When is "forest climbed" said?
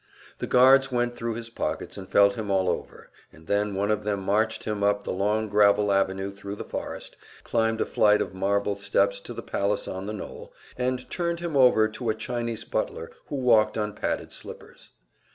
6.63-7.81